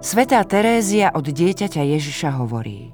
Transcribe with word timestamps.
Svetá 0.00 0.40
Terézia 0.48 1.12
od 1.12 1.28
dieťaťa 1.28 1.84
Ježiša 1.84 2.40
hovorí 2.40 2.88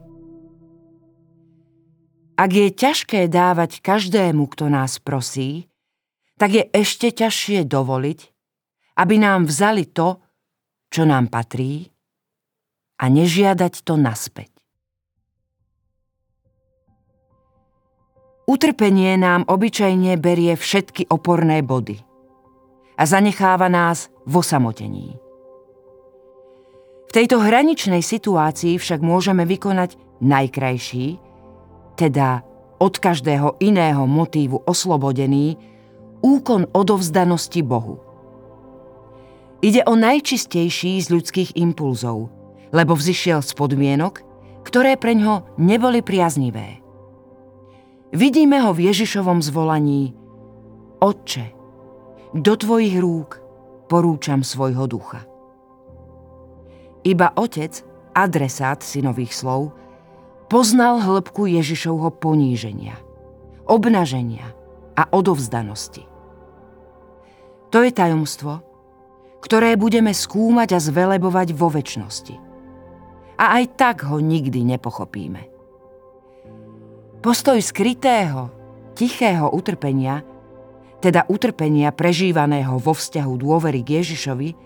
Ak 2.34 2.50
je 2.50 2.66
ťažké 2.74 3.30
dávať 3.30 3.78
každému, 3.78 4.50
kto 4.50 4.66
nás 4.66 4.98
prosí, 4.98 5.70
tak 6.34 6.58
je 6.58 6.66
ešte 6.74 7.14
ťažšie 7.14 7.62
dovoliť, 7.62 8.20
aby 8.98 9.14
nám 9.22 9.46
vzali 9.46 9.86
to, 9.86 10.18
čo 10.90 11.06
nám 11.06 11.30
patrí 11.30 11.94
a 12.98 13.06
nežiadať 13.06 13.86
to 13.86 13.94
naspäť. 13.94 14.50
Utrpenie 18.50 19.14
nám 19.14 19.46
obyčajne 19.46 20.18
berie 20.18 20.58
všetky 20.58 21.06
oporné 21.06 21.62
body 21.62 22.02
a 22.98 23.02
zanecháva 23.06 23.70
nás 23.70 24.10
v 24.26 24.42
osamotení. 24.42 25.25
V 27.06 27.10
tejto 27.14 27.40
hraničnej 27.40 28.02
situácii 28.02 28.76
však 28.76 29.00
môžeme 29.00 29.46
vykonať 29.46 29.96
najkrajší, 30.20 31.18
teda 31.96 32.44
od 32.76 32.94
každého 33.00 33.56
iného 33.62 34.04
motívu 34.04 34.60
oslobodený, 34.68 35.56
úkon 36.20 36.68
odovzdanosti 36.76 37.64
Bohu. 37.64 38.02
Ide 39.64 39.86
o 39.88 39.96
najčistejší 39.96 41.00
z 41.00 41.08
ľudských 41.08 41.50
impulzov, 41.56 42.28
lebo 42.76 42.92
vzýšiel 42.92 43.40
z 43.40 43.52
podmienok, 43.56 44.20
ktoré 44.68 45.00
pre 45.00 45.16
ňo 45.16 45.56
neboli 45.56 46.04
priaznivé. 46.04 46.84
Vidíme 48.12 48.60
ho 48.60 48.76
v 48.76 48.92
Ježišovom 48.92 49.40
zvolaní 49.40 50.12
Otče, 51.00 51.56
do 52.36 52.52
tvojich 52.52 53.00
rúk 53.00 53.40
porúčam 53.88 54.44
svojho 54.44 54.84
ducha. 54.84 55.24
Iba 57.02 57.34
otec, 57.36 57.82
adresát 58.16 58.80
synových 58.80 59.36
slov, 59.36 59.74
poznal 60.46 61.02
hĺbku 61.02 61.50
Ježišovho 61.50 62.14
poníženia, 62.16 62.96
obnaženia 63.66 64.54
a 64.96 65.10
odovzdanosti. 65.10 66.06
To 67.74 67.82
je 67.82 67.90
tajomstvo, 67.90 68.62
ktoré 69.42 69.76
budeme 69.76 70.14
skúmať 70.14 70.74
a 70.74 70.78
zvelebovať 70.80 71.48
vo 71.52 71.68
väčšnosti. 71.68 72.34
A 73.36 73.60
aj 73.60 73.64
tak 73.76 73.96
ho 74.08 74.16
nikdy 74.16 74.64
nepochopíme. 74.64 75.52
Postoj 77.20 77.58
skrytého, 77.60 78.48
tichého 78.96 79.50
utrpenia, 79.52 80.24
teda 81.04 81.28
utrpenia 81.28 81.92
prežívaného 81.92 82.80
vo 82.80 82.96
vzťahu 82.96 83.32
dôvery 83.36 83.84
k 83.84 84.00
Ježišovi, 84.00 84.56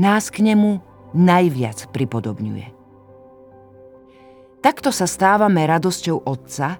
nás 0.00 0.32
k 0.32 0.40
nemu 0.40 0.80
najviac 1.16 1.90
pripodobňuje. 1.90 2.66
Takto 4.60 4.92
sa 4.92 5.08
stávame 5.08 5.64
radosťou 5.64 6.28
Otca, 6.28 6.76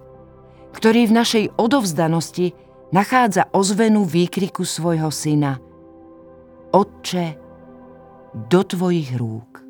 ktorý 0.76 1.08
v 1.08 1.16
našej 1.16 1.44
odovzdanosti 1.56 2.52
nachádza 2.92 3.48
ozvenu 3.56 4.04
výkriku 4.04 4.66
svojho 4.66 5.08
syna 5.08 5.56
Otče, 6.70 7.40
do 8.30 8.62
tvojich 8.62 9.18
rúk. 9.18 9.69